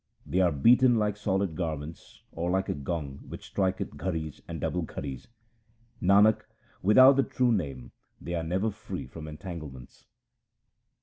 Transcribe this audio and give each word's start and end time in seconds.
They 0.25 0.39
are 0.39 0.51
beaten 0.51 0.95
like 0.95 1.15
soiled 1.15 1.53
garments 1.55 2.23
or 2.31 2.49
like 2.49 2.69
a 2.69 2.73
gong 2.73 3.19
which 3.27 3.45
striketh 3.45 3.97
gharis 3.97 4.41
and 4.47 4.59
double 4.59 4.81
gharis. 4.81 5.27
Nanak, 6.01 6.41
without 6.81 7.17
the 7.17 7.21
true 7.23 7.51
Name 7.51 7.91
they 8.19 8.33
are 8.33 8.41
never 8.41 8.71
free 8.71 9.05
from 9.05 9.27
entanglements. 9.27 10.07